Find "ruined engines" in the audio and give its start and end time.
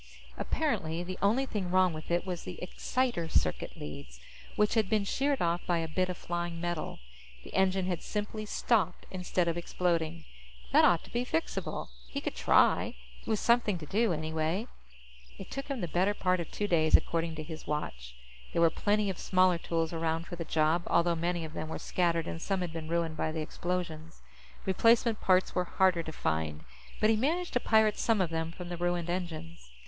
28.77-29.69